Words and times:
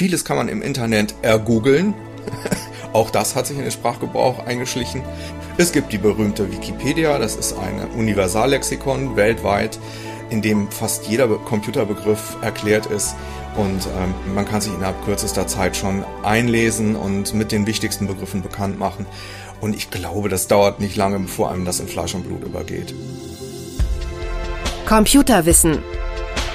Vieles 0.00 0.24
kann 0.24 0.38
man 0.38 0.48
im 0.48 0.62
Internet 0.62 1.14
ergoogeln. 1.20 1.92
Auch 2.94 3.10
das 3.10 3.36
hat 3.36 3.46
sich 3.46 3.58
in 3.58 3.64
den 3.64 3.70
Sprachgebrauch 3.70 4.46
eingeschlichen. 4.46 5.02
Es 5.58 5.72
gibt 5.72 5.92
die 5.92 5.98
berühmte 5.98 6.50
Wikipedia, 6.50 7.18
das 7.18 7.36
ist 7.36 7.52
ein 7.52 7.86
Universallexikon 7.98 9.16
weltweit, 9.16 9.78
in 10.30 10.40
dem 10.40 10.70
fast 10.70 11.06
jeder 11.06 11.28
Computerbegriff 11.28 12.38
erklärt 12.40 12.86
ist. 12.86 13.14
Und 13.58 13.86
ähm, 13.88 14.34
man 14.34 14.48
kann 14.48 14.62
sich 14.62 14.72
innerhalb 14.72 15.04
kürzester 15.04 15.46
Zeit 15.46 15.76
schon 15.76 16.02
einlesen 16.22 16.96
und 16.96 17.34
mit 17.34 17.52
den 17.52 17.66
wichtigsten 17.66 18.06
Begriffen 18.06 18.40
bekannt 18.40 18.78
machen. 18.78 19.04
Und 19.60 19.76
ich 19.76 19.90
glaube, 19.90 20.30
das 20.30 20.48
dauert 20.48 20.80
nicht 20.80 20.96
lange, 20.96 21.18
bevor 21.18 21.50
einem 21.50 21.66
das 21.66 21.78
in 21.78 21.88
Fleisch 21.88 22.14
und 22.14 22.26
Blut 22.26 22.42
übergeht. 22.42 22.94
Computerwissen. 24.86 25.82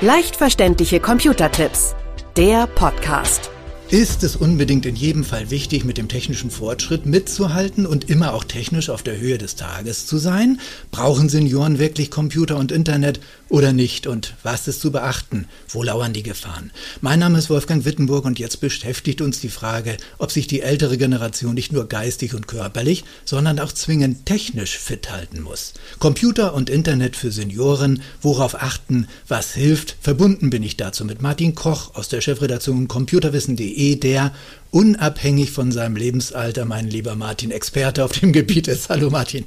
Leicht 0.01 0.35
verständliche 0.35 0.99
Computertipps. 0.99 1.95
Der 2.37 2.67
Podcast 2.67 3.49
ist 3.91 4.23
es 4.23 4.35
unbedingt 4.35 4.87
in 4.87 4.95
jedem 4.95 5.23
Fall 5.23 5.51
wichtig, 5.51 5.85
mit 5.85 5.97
dem 5.97 6.07
technischen 6.07 6.49
Fortschritt 6.49 7.05
mitzuhalten 7.05 7.85
und 7.85 8.09
immer 8.09 8.33
auch 8.33 8.43
technisch 8.43 8.89
auf 8.89 9.03
der 9.03 9.19
Höhe 9.19 9.37
des 9.37 9.55
Tages 9.55 10.07
zu 10.07 10.17
sein? 10.17 10.59
Brauchen 10.89 11.29
Senioren 11.29 11.77
wirklich 11.77 12.09
Computer 12.09 12.57
und 12.57 12.71
Internet 12.71 13.19
oder 13.47 13.73
nicht? 13.73 14.07
Und 14.07 14.33
was 14.41 14.67
ist 14.67 14.81
zu 14.81 14.91
beachten? 14.91 15.45
Wo 15.69 15.83
lauern 15.83 16.13
die 16.13 16.23
Gefahren? 16.23 16.71
Mein 17.01 17.19
Name 17.19 17.37
ist 17.37 17.51
Wolfgang 17.51 17.85
Wittenburg 17.85 18.25
und 18.25 18.39
jetzt 18.39 18.59
beschäftigt 18.59 19.21
uns 19.21 19.39
die 19.39 19.49
Frage, 19.49 19.97
ob 20.17 20.31
sich 20.31 20.47
die 20.47 20.61
ältere 20.61 20.97
Generation 20.97 21.53
nicht 21.53 21.71
nur 21.71 21.87
geistig 21.87 22.33
und 22.33 22.47
körperlich, 22.47 23.03
sondern 23.23 23.59
auch 23.59 23.71
zwingend 23.71 24.25
technisch 24.25 24.79
fit 24.79 25.11
halten 25.11 25.41
muss. 25.41 25.73
Computer 25.99 26.55
und 26.55 26.71
Internet 26.71 27.15
für 27.15 27.31
Senioren, 27.31 28.01
worauf 28.19 28.55
achten, 28.55 29.07
was 29.27 29.53
hilft? 29.53 29.95
Verbunden 30.01 30.49
bin 30.49 30.63
ich 30.63 30.75
dazu 30.75 31.05
mit 31.05 31.21
Martin 31.21 31.53
Koch 31.53 31.93
aus 31.93 32.09
der 32.09 32.21
Chefredaktion 32.21 32.87
computerwissen.de 32.87 33.74
www.ftf.de, 33.75 33.95
der 33.95 34.31
unabhängig 34.71 35.51
von 35.51 35.71
seinem 35.71 35.95
Lebensalter, 35.95 36.65
mein 36.65 36.87
lieber 36.87 37.15
Martin, 37.15 37.51
Experte 37.51 38.03
auf 38.03 38.11
dem 38.11 38.33
Gebiet 38.33 38.67
ist. 38.67 38.89
Hallo 38.89 39.09
Martin. 39.09 39.45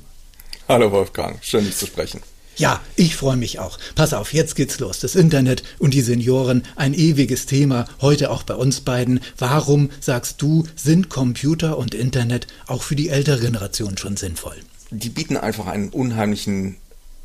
Hallo 0.69 0.93
Wolfgang, 0.93 1.39
schön 1.43 1.65
dich 1.65 1.77
zu 1.77 1.87
sprechen. 1.87 2.23
Ja, 2.57 2.81
ich 2.97 3.15
freue 3.15 3.37
mich 3.37 3.61
auch. 3.61 3.79
Pass 3.95 4.13
auf, 4.13 4.33
jetzt 4.33 4.57
geht's 4.57 4.81
los. 4.81 4.99
Das 4.99 5.15
Internet 5.15 5.63
und 5.79 5.95
die 5.95 6.01
Senioren, 6.01 6.65
ein 6.75 6.93
ewiges 6.93 7.47
Thema, 7.47 7.87
heute 8.01 8.31
auch 8.31 8.43
bei 8.43 8.55
uns 8.55 8.81
beiden. 8.81 9.21
Warum, 9.37 9.91
sagst 10.01 10.43
du, 10.43 10.67
sind 10.75 11.09
Computer 11.09 11.79
und 11.79 11.95
Internet 11.95 12.49
auch 12.67 12.83
für 12.83 12.97
die 12.97 13.11
ältere 13.11 13.39
Generation 13.39 13.97
schon 13.97 14.17
sinnvoll? 14.17 14.57
Die 14.91 15.09
bieten 15.09 15.37
einfach 15.37 15.67
einen 15.67 15.91
unheimlichen 15.91 16.77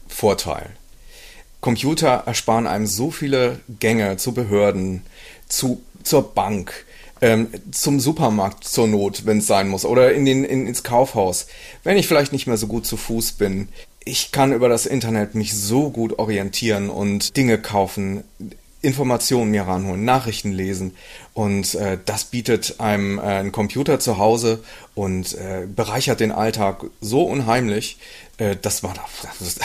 Vorteil. 0.07 0.69
Computer 1.63 2.23
ersparen 2.25 2.67
einem 2.67 2.85
so 2.85 3.09
viele 3.09 3.59
Gänge 3.79 4.17
zu 4.17 4.33
Behörden, 4.33 5.01
zu, 5.47 5.81
zur 6.03 6.35
Bank, 6.35 6.85
ähm, 7.21 7.47
zum 7.71 8.01
Supermarkt 8.01 8.65
zur 8.65 8.87
Not, 8.87 9.25
wenn 9.25 9.37
es 9.37 9.47
sein 9.47 9.69
muss, 9.69 9.85
oder 9.85 10.13
in 10.13 10.25
den, 10.25 10.43
in, 10.43 10.67
ins 10.67 10.83
Kaufhaus. 10.83 11.47
Wenn 11.83 11.97
ich 11.97 12.05
vielleicht 12.05 12.33
nicht 12.33 12.47
mehr 12.47 12.57
so 12.57 12.67
gut 12.67 12.85
zu 12.85 12.97
Fuß 12.97 13.31
bin, 13.33 13.69
ich 14.03 14.33
kann 14.33 14.51
über 14.51 14.67
das 14.67 14.85
Internet 14.85 15.35
mich 15.35 15.53
so 15.55 15.89
gut 15.89 16.19
orientieren 16.19 16.89
und 16.89 17.37
Dinge 17.37 17.57
kaufen, 17.57 18.25
Informationen 18.83 19.49
mir 19.49 19.63
ranholen, 19.63 20.03
Nachrichten 20.03 20.51
lesen. 20.51 20.95
Und 21.33 21.73
äh, 21.75 21.97
das 22.05 22.25
bietet 22.25 22.79
einem 22.79 23.17
äh, 23.17 23.21
ein 23.21 23.51
Computer 23.53 23.99
zu 23.99 24.17
Hause 24.17 24.61
und 24.93 25.33
äh, 25.35 25.65
bereichert 25.65 26.19
den 26.19 26.31
Alltag 26.31 26.85
so 26.99 27.23
unheimlich. 27.23 27.97
Äh, 28.37 28.57
das 28.61 28.83
war 28.83 28.93
das, 29.39 29.57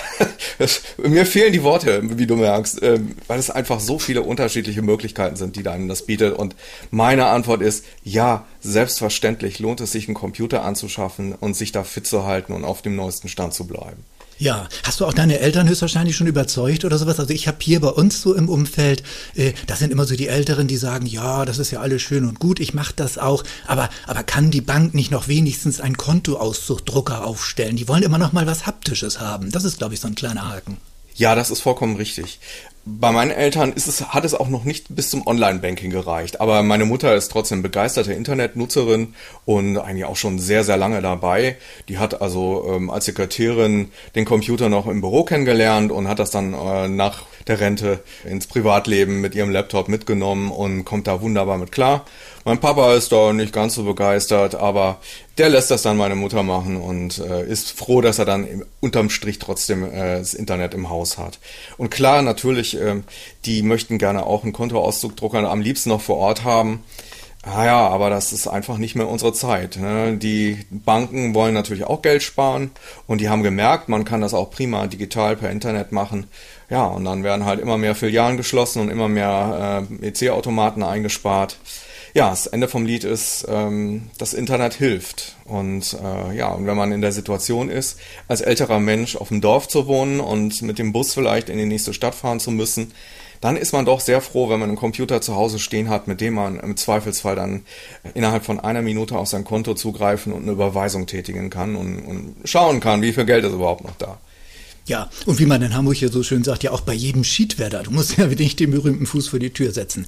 das, 0.59 0.83
mir 0.99 1.27
fehlen 1.27 1.53
die 1.53 1.65
Worte, 1.65 2.01
wie 2.17 2.27
du 2.29 2.37
merkst, 2.37 2.81
äh, 2.81 3.01
weil 3.27 3.41
es 3.41 3.51
einfach 3.51 3.81
so 3.81 3.99
viele 3.99 4.23
unterschiedliche 4.23 4.83
Möglichkeiten 4.83 5.35
sind, 5.35 5.57
die 5.57 5.67
einem 5.67 5.89
das 5.89 6.07
bietet. 6.07 6.35
Und 6.35 6.55
meine 6.93 7.27
Antwort 7.27 7.61
ist 7.61 7.85
ja, 8.05 8.47
selbstverständlich 8.61 9.59
lohnt 9.59 9.81
es 9.81 9.91
sich, 9.91 10.07
einen 10.07 10.15
Computer 10.15 10.65
anzuschaffen 10.65 11.35
und 11.35 11.55
sich 11.55 11.73
da 11.73 11.83
fit 11.83 12.07
zu 12.07 12.25
halten 12.25 12.53
und 12.53 12.65
auf 12.65 12.83
dem 12.83 12.95
neuesten 12.95 13.29
Stand 13.29 13.53
zu 13.53 13.67
bleiben. 13.67 14.05
Ja, 14.41 14.69
hast 14.85 15.01
du 15.01 15.07
auch 15.07 15.13
deine 15.13 15.41
Eltern 15.41 15.69
höchstwahrscheinlich 15.69 16.15
schon 16.15 16.29
überzeugt 16.29 16.85
oder 16.85 16.97
sowas? 16.97 17.19
Also 17.19 17.35
ich 17.35 17.49
habe 17.49 17.59
hier 17.61 17.81
bei 17.81 17.89
uns 17.89 18.23
so 18.23 18.35
im 18.35 18.49
Umfeld, 18.49 19.03
äh, 19.35 19.53
das 19.67 19.81
sind 19.81 19.91
immer 19.91 20.05
so 20.05 20.15
die 20.15 20.29
Älteren, 20.29 20.69
die 20.69 20.77
sagen, 20.77 21.07
ja, 21.07 21.45
das 21.45 21.59
ist 21.59 21.73
ja 21.73 21.81
alles 21.81 22.03
schön 22.03 22.25
und 22.25 22.39
gut, 22.39 22.61
ich 22.61 22.73
mache 22.73 22.93
das 22.95 23.19
auch, 23.19 23.43
aber 23.67 23.89
aber 24.07 24.23
kann 24.23 24.53
die 24.53 24.61
Bank 24.61 24.95
nicht 24.95 25.11
noch 25.11 25.27
wenigstens 25.27 25.81
einen 25.81 25.97
Kontoauszugdrucker 25.97 27.27
aufstellen? 27.27 27.75
Die 27.75 27.89
wollen 27.89 28.05
immer 28.05 28.19
noch 28.19 28.33
mal 28.33 28.47
was 28.47 28.65
haptisches 28.65 29.19
haben. 29.19 29.51
Das 29.51 29.65
ist 29.65 29.79
glaube 29.79 29.95
ich 29.95 30.01
so 30.01 30.07
ein 30.07 30.15
kleiner 30.15 30.49
Haken. 30.49 30.77
Ja, 31.17 31.35
das 31.35 31.51
ist 31.51 31.61
vollkommen 31.61 31.97
richtig 31.97 32.39
bei 33.01 33.13
meinen 33.13 33.31
Eltern 33.31 33.73
ist 33.73 33.87
es, 33.87 34.09
hat 34.09 34.25
es 34.25 34.35
auch 34.35 34.49
noch 34.49 34.65
nicht 34.65 34.87
bis 34.89 35.11
zum 35.11 35.27
Online-Banking 35.27 35.91
gereicht. 35.91 36.41
Aber 36.41 36.63
meine 36.63 36.87
Mutter 36.87 37.15
ist 37.15 37.31
trotzdem 37.31 37.63
begeisterte 37.63 38.13
Internetnutzerin 38.13 39.15
und 39.45 39.77
eigentlich 39.77 40.07
auch 40.07 40.17
schon 40.17 40.39
sehr, 40.39 40.65
sehr 40.65 40.77
lange 40.77 41.03
dabei. 41.03 41.57
Die 41.89 41.99
hat 41.99 42.23
also 42.23 42.67
ähm, 42.71 42.91
als 42.91 43.05
Sekretärin 43.05 43.91
den 44.15 44.25
Computer 44.25 44.69
noch 44.69 44.87
im 44.87 45.01
Büro 45.01 45.25
kennengelernt 45.25 45.93
und 45.93 46.09
hat 46.09 46.19
das 46.19 46.31
dann 46.31 46.55
äh, 46.55 46.89
nach 46.89 47.25
der 47.49 47.61
Rente 47.61 48.01
ins 48.25 48.47
Privatleben 48.47 49.21
mit 49.21 49.35
ihrem 49.35 49.51
Laptop 49.51 49.89
mitgenommen 49.89 50.51
und 50.51 50.85
kommt 50.85 51.07
da 51.07 51.21
wunderbar 51.21 51.59
mit 51.59 51.73
klar. 51.73 52.05
Mein 52.45 52.61
Papa 52.61 52.95
ist 52.95 53.13
da 53.13 53.33
nicht 53.33 53.53
ganz 53.53 53.75
so 53.75 53.85
begeistert, 53.85 54.55
aber 54.55 54.99
der 55.37 55.49
lässt 55.49 55.71
das 55.71 55.83
dann 55.83 55.97
meine 55.97 56.15
Mutter 56.15 56.43
machen 56.43 56.77
und 56.77 57.19
äh, 57.19 57.47
ist 57.47 57.73
froh, 57.73 58.01
dass 58.01 58.19
er 58.19 58.25
dann 58.25 58.47
im, 58.47 58.65
unterm 58.81 59.11
Strich 59.11 59.39
trotzdem 59.39 59.85
äh, 59.85 60.19
das 60.19 60.35
Internet 60.35 60.75
im 60.75 60.89
Haus 60.89 61.19
hat. 61.19 61.39
Und 61.77 61.91
klar, 61.91 62.23
natürlich, 62.23 62.81
äh, 62.81 63.03
die 63.45 63.63
möchten 63.63 63.99
gerne 63.99 64.25
auch 64.25 64.45
einen 64.45 64.53
Kontoauszugdrucker 64.53 65.39
am 65.51 65.61
liebsten 65.61 65.91
noch 65.91 66.01
vor 66.01 66.17
Ort 66.17 66.45
haben. 66.45 66.85
Ah 67.43 67.65
ja, 67.65 67.89
aber 67.89 68.11
das 68.11 68.33
ist 68.33 68.49
einfach 68.49 68.79
nicht 68.79 68.97
mehr 68.97 69.09
unsere 69.09 69.33
Zeit. 69.33 69.77
Ne? 69.77 70.17
Die 70.17 70.67
Banken 70.71 71.35
wollen 71.35 71.55
natürlich 71.55 71.85
auch 71.85 72.03
Geld 72.03 72.23
sparen 72.23 72.73
und 73.07 73.21
die 73.21 73.29
haben 73.29 73.43
gemerkt, 73.43 73.89
man 73.89 74.05
kann 74.05 74.21
das 74.21 74.35
auch 74.35 74.51
prima 74.51 74.87
digital 74.87 75.37
per 75.37 75.51
Internet 75.51 75.93
machen. 75.93 76.27
Ja, 76.71 76.87
und 76.87 77.05
dann 77.05 77.25
werden 77.25 77.47
halt 77.47 77.61
immer 77.61 77.79
mehr 77.79 77.95
Filialen 77.95 78.37
geschlossen 78.37 78.83
und 78.83 78.91
immer 78.91 79.09
mehr 79.09 79.87
äh, 80.01 80.09
EC-Automaten 80.09 80.83
eingespart. 80.83 81.59
Ja, 82.15 82.31
das 82.31 82.47
Ende 82.47 82.69
vom 82.69 82.85
Lied 82.85 83.05
ist, 83.05 83.47
ähm, 83.49 84.11
das 84.19 84.35
Internet 84.35 84.75
hilft. 84.75 85.37
Und 85.45 85.97
äh, 86.03 86.37
ja, 86.37 86.49
und 86.49 86.67
wenn 86.67 86.77
man 86.77 86.93
in 86.93 87.01
der 87.01 87.13
Situation 87.13 87.71
ist, 87.71 87.99
als 88.29 88.41
älterer 88.41 88.81
Mensch 88.81 89.17
auf 89.17 89.29
dem 89.29 89.41
Dorf 89.41 89.69
zu 89.69 89.87
wohnen 89.87 90.21
und 90.21 90.61
mit 90.63 90.79
dem 90.79 90.93
Bus 90.93 91.15
vielleicht 91.15 91.49
in 91.49 91.59
die 91.59 91.67
nächste 91.67 91.95
Stadt 91.95 92.15
fahren 92.15 92.41
zu 92.41 92.51
müssen, 92.51 92.93
dann 93.41 93.57
ist 93.57 93.73
man 93.73 93.85
doch 93.85 94.01
sehr 94.01 94.21
froh, 94.21 94.49
wenn 94.49 94.59
man 94.59 94.69
einen 94.69 94.79
Computer 94.79 95.21
zu 95.21 95.37
Hause 95.37 95.59
stehen 95.59 95.89
hat, 95.89 96.09
mit 96.09 96.21
dem 96.21 96.35
man 96.35 96.59
im 96.59 96.77
Zweifelsfall 96.77 97.37
dann 97.37 97.65
innerhalb 98.15 98.45
von 98.45 98.59
einer 98.59 98.83
Minute 98.83 99.17
auf 99.17 99.29
sein 99.29 99.45
Konto 99.45 99.75
zugreifen 99.75 100.33
und 100.33 100.43
eine 100.43 100.53
Überweisung 100.53 101.07
tätigen 101.07 101.51
kann 101.51 101.77
und, 101.77 101.99
und 102.01 102.35
schauen 102.45 102.81
kann, 102.81 103.03
wie 103.03 103.13
viel 103.13 103.27
Geld 103.27 103.45
ist 103.45 103.53
überhaupt 103.53 103.85
noch 103.85 103.97
da. 103.97 104.19
Ja, 104.89 105.11
und 105.27 105.39
wie 105.39 105.45
man 105.45 105.61
in 105.61 105.75
Hamburg 105.75 105.97
hier 105.97 106.11
so 106.11 106.23
schön 106.23 106.43
sagt, 106.43 106.63
ja 106.63 106.71
auch 106.71 106.81
bei 106.81 106.95
jedem 106.95 107.23
Schiedwerder. 107.23 107.83
Du 107.83 107.91
musst 107.91 108.17
ja 108.17 108.27
nicht 108.39 108.59
den 108.59 108.71
berühmten 108.71 109.05
Fuß 109.05 109.29
vor 109.29 109.39
die 109.39 109.51
Tür 109.51 109.71
setzen. 109.71 110.07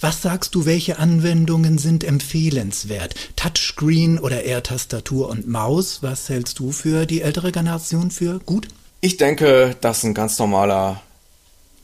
Was 0.00 0.22
sagst 0.22 0.54
du, 0.54 0.64
welche 0.64 0.98
Anwendungen 0.98 1.76
sind 1.76 2.04
empfehlenswert? 2.04 3.14
Touchscreen 3.36 4.18
oder 4.18 4.42
eher 4.42 4.62
Tastatur 4.62 5.28
und 5.28 5.46
Maus? 5.46 6.02
Was 6.02 6.30
hältst 6.30 6.58
du 6.58 6.72
für 6.72 7.04
die 7.04 7.20
ältere 7.20 7.52
Generation 7.52 8.10
für 8.10 8.38
gut? 8.40 8.68
Ich 9.02 9.18
denke, 9.18 9.76
dass 9.82 10.02
ein 10.02 10.14
ganz 10.14 10.38
normaler 10.38 11.02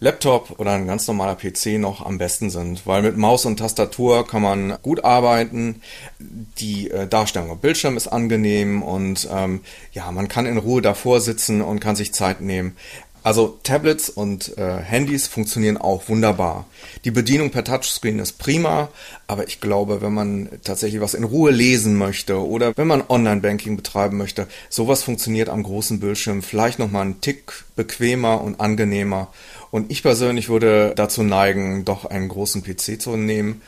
Laptop 0.02 0.58
oder 0.58 0.72
ein 0.72 0.86
ganz 0.86 1.06
normaler 1.06 1.36
PC 1.36 1.78
noch 1.78 2.04
am 2.04 2.16
besten 2.16 2.48
sind, 2.48 2.86
weil 2.86 3.02
mit 3.02 3.18
Maus 3.18 3.44
und 3.44 3.58
Tastatur 3.58 4.26
kann 4.26 4.40
man 4.40 4.78
gut 4.80 5.04
arbeiten, 5.04 5.82
die 6.18 6.90
äh, 6.90 7.06
Darstellung 7.06 7.50
am 7.50 7.58
Bildschirm 7.58 7.98
ist 7.98 8.08
angenehm 8.08 8.82
und 8.82 9.28
ähm, 9.30 9.60
ja, 9.92 10.10
man 10.10 10.28
kann 10.28 10.46
in 10.46 10.56
Ruhe 10.56 10.80
davor 10.80 11.20
sitzen 11.20 11.60
und 11.60 11.80
kann 11.80 11.96
sich 11.96 12.14
Zeit 12.14 12.40
nehmen. 12.40 12.76
Also 13.22 13.58
Tablets 13.62 14.08
und 14.08 14.56
äh, 14.56 14.78
Handys 14.78 15.26
funktionieren 15.26 15.76
auch 15.76 16.08
wunderbar. 16.08 16.66
Die 17.04 17.10
Bedienung 17.10 17.50
per 17.50 17.64
Touchscreen 17.64 18.18
ist 18.18 18.38
prima, 18.38 18.88
aber 19.26 19.46
ich 19.46 19.60
glaube, 19.60 20.00
wenn 20.00 20.14
man 20.14 20.48
tatsächlich 20.64 21.02
was 21.02 21.12
in 21.12 21.24
Ruhe 21.24 21.50
lesen 21.50 21.96
möchte 21.96 22.42
oder 22.42 22.74
wenn 22.76 22.86
man 22.86 23.04
Online-Banking 23.06 23.76
betreiben 23.76 24.16
möchte, 24.16 24.46
sowas 24.70 25.02
funktioniert 25.02 25.50
am 25.50 25.62
großen 25.62 26.00
Bildschirm 26.00 26.42
vielleicht 26.42 26.78
nochmal 26.78 27.02
einen 27.02 27.20
Tick 27.20 27.64
bequemer 27.76 28.40
und 28.40 28.58
angenehmer. 28.58 29.28
Und 29.70 29.90
ich 29.90 30.02
persönlich 30.02 30.48
würde 30.48 30.92
dazu 30.96 31.22
neigen, 31.22 31.84
doch 31.84 32.04
einen 32.04 32.28
großen 32.28 32.62
PC 32.62 33.00
zu 33.00 33.16
nehmen. 33.16 33.62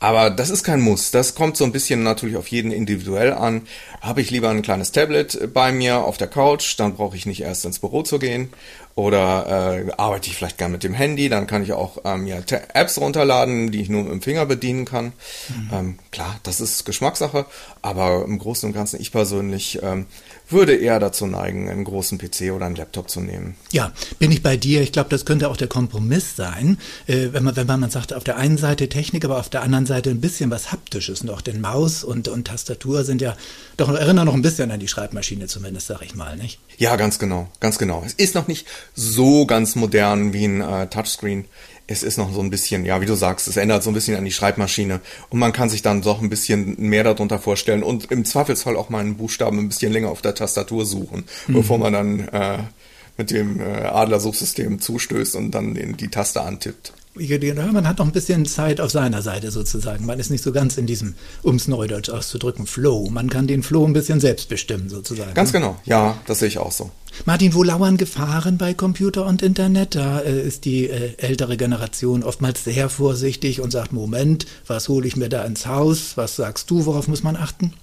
Aber 0.00 0.30
das 0.30 0.50
ist 0.50 0.62
kein 0.62 0.80
Muss. 0.80 1.10
Das 1.10 1.34
kommt 1.34 1.56
so 1.56 1.64
ein 1.64 1.72
bisschen 1.72 2.04
natürlich 2.04 2.36
auf 2.36 2.46
jeden 2.48 2.70
individuell 2.70 3.32
an. 3.32 3.62
Habe 4.00 4.20
ich 4.20 4.30
lieber 4.30 4.48
ein 4.48 4.62
kleines 4.62 4.92
Tablet 4.92 5.52
bei 5.52 5.72
mir 5.72 5.98
auf 5.98 6.16
der 6.16 6.28
Couch, 6.28 6.78
dann 6.78 6.94
brauche 6.94 7.16
ich 7.16 7.26
nicht 7.26 7.42
erst 7.42 7.64
ins 7.64 7.80
Büro 7.80 8.02
zu 8.02 8.20
gehen. 8.20 8.50
Oder 8.98 9.86
äh, 9.86 9.92
arbeite 9.96 10.28
ich 10.28 10.36
vielleicht 10.36 10.58
gern 10.58 10.72
mit 10.72 10.82
dem 10.82 10.92
Handy, 10.92 11.28
dann 11.28 11.46
kann 11.46 11.62
ich 11.62 11.72
auch 11.72 11.98
ähm, 12.04 12.26
ja, 12.26 12.38
Apps 12.74 12.98
runterladen, 12.98 13.70
die 13.70 13.80
ich 13.80 13.88
nur 13.88 14.02
mit 14.02 14.10
dem 14.10 14.22
Finger 14.22 14.44
bedienen 14.44 14.86
kann. 14.86 15.12
Mhm. 15.50 15.70
Ähm, 15.72 15.98
klar, 16.10 16.40
das 16.42 16.60
ist 16.60 16.84
Geschmackssache, 16.84 17.46
aber 17.80 18.24
im 18.24 18.40
Großen 18.40 18.68
und 18.68 18.72
Ganzen, 18.72 19.00
ich 19.00 19.12
persönlich 19.12 19.78
ähm, 19.84 20.06
würde 20.48 20.74
eher 20.74 20.98
dazu 20.98 21.28
neigen, 21.28 21.70
einen 21.70 21.84
großen 21.84 22.18
PC 22.18 22.50
oder 22.52 22.66
einen 22.66 22.74
Laptop 22.74 23.08
zu 23.08 23.20
nehmen. 23.20 23.54
Ja, 23.70 23.92
bin 24.18 24.32
ich 24.32 24.42
bei 24.42 24.56
dir. 24.56 24.82
Ich 24.82 24.90
glaube, 24.90 25.10
das 25.10 25.24
könnte 25.24 25.48
auch 25.48 25.56
der 25.56 25.68
Kompromiss 25.68 26.34
sein, 26.34 26.78
äh, 27.06 27.28
wenn 27.30 27.44
man 27.44 27.54
wenn 27.54 27.66
man 27.68 27.90
sagt, 27.90 28.12
auf 28.12 28.24
der 28.24 28.36
einen 28.36 28.58
Seite 28.58 28.88
Technik, 28.88 29.24
aber 29.24 29.38
auf 29.38 29.48
der 29.48 29.62
anderen 29.62 29.86
Seite 29.86 30.10
ein 30.10 30.20
bisschen 30.20 30.50
was 30.50 30.72
Haptisches 30.72 31.22
noch, 31.22 31.40
denn 31.40 31.60
Maus 31.60 32.02
und, 32.02 32.26
und 32.26 32.48
Tastatur 32.48 33.04
sind 33.04 33.20
ja 33.20 33.36
doch 33.76 33.90
erinnern 33.90 34.26
noch 34.26 34.34
ein 34.34 34.42
bisschen 34.42 34.72
an 34.72 34.80
die 34.80 34.88
Schreibmaschine 34.88 35.46
zumindest, 35.46 35.86
sag 35.86 36.02
ich 36.02 36.16
mal, 36.16 36.36
nicht? 36.36 36.58
Ja, 36.78 36.96
ganz 36.96 37.20
genau, 37.20 37.48
ganz 37.60 37.78
genau. 37.78 38.02
Es 38.04 38.14
ist 38.14 38.34
noch 38.34 38.48
nicht 38.48 38.66
so 38.94 39.46
ganz 39.46 39.76
modern 39.76 40.32
wie 40.32 40.44
ein 40.44 40.60
äh, 40.60 40.88
Touchscreen. 40.88 41.44
Es 41.86 42.02
ist 42.02 42.18
noch 42.18 42.32
so 42.32 42.40
ein 42.40 42.50
bisschen, 42.50 42.84
ja, 42.84 43.00
wie 43.00 43.06
du 43.06 43.14
sagst, 43.14 43.48
es 43.48 43.56
ändert 43.56 43.82
so 43.82 43.90
ein 43.90 43.94
bisschen 43.94 44.16
an 44.16 44.24
die 44.24 44.30
Schreibmaschine 44.30 45.00
und 45.30 45.38
man 45.38 45.52
kann 45.52 45.70
sich 45.70 45.80
dann 45.80 46.02
doch 46.02 46.20
ein 46.20 46.28
bisschen 46.28 46.76
mehr 46.78 47.02
darunter 47.02 47.38
vorstellen 47.38 47.82
und 47.82 48.10
im 48.10 48.26
Zweifelsfall 48.26 48.76
auch 48.76 48.90
mal 48.90 49.00
einen 49.00 49.16
Buchstaben 49.16 49.58
ein 49.58 49.68
bisschen 49.68 49.92
länger 49.92 50.10
auf 50.10 50.20
der 50.20 50.34
Tastatur 50.34 50.84
suchen, 50.84 51.24
mhm. 51.46 51.54
bevor 51.54 51.78
man 51.78 51.94
dann 51.94 52.28
äh, 52.28 52.58
mit 53.16 53.30
dem 53.30 53.60
äh, 53.60 53.64
Adler-Suchsystem 53.64 54.80
zustößt 54.80 55.34
und 55.36 55.52
dann 55.52 55.74
die 55.74 56.08
Taste 56.08 56.42
antippt 56.42 56.92
man 57.72 57.88
hat 57.88 57.98
noch 57.98 58.06
ein 58.06 58.12
bisschen 58.12 58.46
Zeit 58.46 58.80
auf 58.80 58.90
seiner 58.90 59.22
Seite 59.22 59.50
sozusagen. 59.50 60.06
Man 60.06 60.18
ist 60.18 60.30
nicht 60.30 60.44
so 60.44 60.52
ganz 60.52 60.76
in 60.76 60.86
diesem, 60.86 61.14
um 61.42 61.56
es 61.56 61.68
neudeutsch 61.68 62.10
auszudrücken, 62.10 62.66
Flow. 62.66 63.08
Man 63.10 63.28
kann 63.28 63.46
den 63.46 63.62
Flow 63.62 63.84
ein 63.84 63.92
bisschen 63.92 64.20
selbst 64.20 64.48
bestimmen 64.48 64.88
sozusagen. 64.88 65.34
Ganz 65.34 65.52
ne? 65.52 65.60
genau, 65.60 65.76
ja, 65.84 66.18
das 66.26 66.40
sehe 66.40 66.48
ich 66.48 66.58
auch 66.58 66.72
so. 66.72 66.90
Martin, 67.24 67.54
wo 67.54 67.62
lauern 67.62 67.96
Gefahren 67.96 68.58
bei 68.58 68.74
Computer 68.74 69.26
und 69.26 69.42
Internet? 69.42 69.94
Da 69.94 70.20
äh, 70.20 70.40
ist 70.40 70.64
die 70.64 70.88
äh, 70.88 71.14
ältere 71.18 71.56
Generation 71.56 72.22
oftmals 72.22 72.64
sehr 72.64 72.88
vorsichtig 72.88 73.60
und 73.60 73.70
sagt, 73.70 73.92
Moment, 73.92 74.46
was 74.66 74.88
hole 74.88 75.06
ich 75.06 75.16
mir 75.16 75.28
da 75.28 75.44
ins 75.44 75.66
Haus? 75.66 76.16
Was 76.16 76.36
sagst 76.36 76.70
du, 76.70 76.86
worauf 76.86 77.08
muss 77.08 77.22
man 77.22 77.36
achten? 77.36 77.74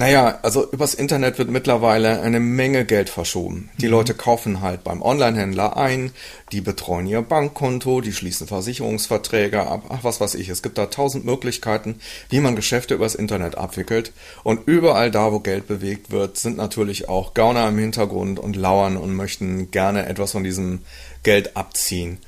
Naja, 0.00 0.38
also 0.42 0.70
übers 0.70 0.94
Internet 0.94 1.38
wird 1.38 1.50
mittlerweile 1.50 2.20
eine 2.20 2.38
Menge 2.38 2.84
Geld 2.84 3.10
verschoben. 3.10 3.68
Die 3.78 3.86
mhm. 3.86 3.90
Leute 3.90 4.14
kaufen 4.14 4.60
halt 4.60 4.84
beim 4.84 5.02
Onlinehändler 5.02 5.76
ein, 5.76 6.12
die 6.52 6.60
betreuen 6.60 7.08
ihr 7.08 7.20
Bankkonto, 7.20 8.00
die 8.00 8.12
schließen 8.12 8.46
Versicherungsverträge 8.46 9.66
ab, 9.66 9.86
ach 9.88 10.04
was 10.04 10.20
weiß 10.20 10.36
ich. 10.36 10.50
Es 10.50 10.62
gibt 10.62 10.78
da 10.78 10.86
tausend 10.86 11.24
Möglichkeiten, 11.24 11.96
wie 12.30 12.38
man 12.38 12.54
Geschäfte 12.54 12.94
übers 12.94 13.16
Internet 13.16 13.58
abwickelt. 13.58 14.12
Und 14.44 14.68
überall 14.68 15.10
da, 15.10 15.32
wo 15.32 15.40
Geld 15.40 15.66
bewegt 15.66 16.12
wird, 16.12 16.38
sind 16.38 16.56
natürlich 16.56 17.08
auch 17.08 17.34
Gauner 17.34 17.66
im 17.68 17.78
Hintergrund 17.78 18.38
und 18.38 18.54
lauern 18.54 18.96
und 18.96 19.16
möchten 19.16 19.72
gerne 19.72 20.06
etwas 20.06 20.30
von 20.30 20.44
diesem 20.44 20.82
Geld 21.24 21.56
abziehen. 21.56 22.18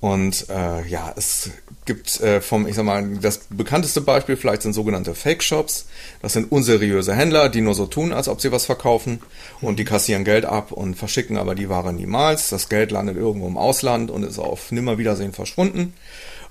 Und 0.00 0.46
äh, 0.48 0.86
ja, 0.88 1.12
es 1.14 1.50
gibt 1.84 2.20
äh, 2.20 2.40
vom, 2.40 2.66
ich 2.66 2.74
sag 2.74 2.84
mal, 2.84 3.06
das 3.20 3.40
bekannteste 3.50 4.00
Beispiel 4.00 4.36
vielleicht 4.36 4.62
sind 4.62 4.72
sogenannte 4.72 5.14
Fake-Shops. 5.14 5.86
Das 6.22 6.32
sind 6.32 6.50
unseriöse 6.50 7.14
Händler, 7.14 7.50
die 7.50 7.60
nur 7.60 7.74
so 7.74 7.86
tun, 7.86 8.12
als 8.12 8.28
ob 8.28 8.40
sie 8.40 8.50
was 8.50 8.64
verkaufen 8.64 9.20
und 9.60 9.78
die 9.78 9.84
kassieren 9.84 10.24
Geld 10.24 10.46
ab 10.46 10.72
und 10.72 10.94
verschicken 10.94 11.36
aber 11.36 11.54
die 11.54 11.68
Ware 11.68 11.92
niemals. 11.92 12.48
Das 12.48 12.70
Geld 12.70 12.92
landet 12.92 13.16
irgendwo 13.16 13.46
im 13.46 13.58
Ausland 13.58 14.10
und 14.10 14.22
ist 14.22 14.38
auf 14.38 14.72
Nimmerwiedersehen 14.72 15.32
verschwunden. 15.32 15.92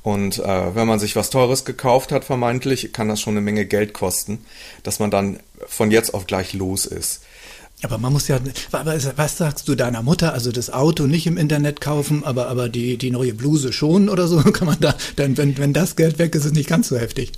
Und 0.03 0.39
äh, 0.39 0.75
wenn 0.75 0.87
man 0.87 0.99
sich 0.99 1.15
was 1.15 1.29
Teures 1.29 1.65
gekauft 1.65 2.11
hat, 2.11 2.23
vermeintlich, 2.23 2.93
kann 2.93 3.09
das 3.09 3.19
schon 3.19 3.33
eine 3.33 3.41
Menge 3.41 3.65
Geld 3.65 3.93
kosten, 3.93 4.45
dass 4.83 4.99
man 4.99 5.11
dann 5.11 5.39
von 5.67 5.91
jetzt 5.91 6.13
auf 6.13 6.25
gleich 6.25 6.53
los 6.53 6.85
ist. 6.85 7.23
Aber 7.81 7.97
man 7.97 8.11
muss 8.11 8.27
ja, 8.27 8.39
was 8.71 9.37
sagst 9.37 9.67
du 9.67 9.75
deiner 9.75 10.01
Mutter? 10.01 10.33
Also 10.33 10.51
das 10.51 10.69
Auto 10.69 11.07
nicht 11.07 11.27
im 11.27 11.37
Internet 11.37 11.79
kaufen, 11.79 12.25
aber, 12.25 12.47
aber 12.47 12.67
die, 12.67 12.97
die 12.97 13.11
neue 13.11 13.33
Bluse 13.33 13.71
schon 13.71 14.09
oder 14.09 14.27
so? 14.27 14.41
Kann 14.51 14.67
man 14.67 14.79
da, 14.79 14.95
denn 15.17 15.37
wenn, 15.37 15.57
wenn 15.57 15.73
das 15.73 15.95
Geld 15.95 16.19
weg 16.19 16.35
ist, 16.35 16.39
ist 16.39 16.45
es 16.47 16.53
nicht 16.53 16.69
ganz 16.69 16.89
so 16.89 16.97
heftig. 16.97 17.31